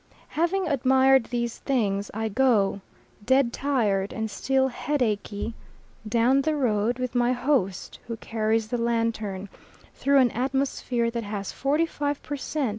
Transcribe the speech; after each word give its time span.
Having 0.29 0.67
admired 0.67 1.25
these 1.25 1.59
things, 1.59 2.09
I 2.11 2.27
go, 2.27 2.81
dead 3.23 3.53
tired 3.53 4.11
and 4.11 4.31
still 4.31 4.69
headachy, 4.69 5.53
down 6.09 6.41
the 6.41 6.55
road 6.55 6.97
with 6.97 7.13
my 7.13 7.33
host 7.33 7.99
who 8.07 8.17
carries 8.17 8.69
the 8.69 8.79
lantern, 8.79 9.47
through 9.93 10.17
an 10.17 10.31
atmosphere 10.31 11.11
that 11.11 11.23
has 11.25 11.51
45 11.51 12.23
per 12.23 12.35
cent. 12.35 12.69